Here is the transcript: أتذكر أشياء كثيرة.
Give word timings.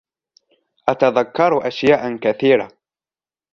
أتذكر 0.89 1.67
أشياء 1.67 2.17
كثيرة. 2.17 2.71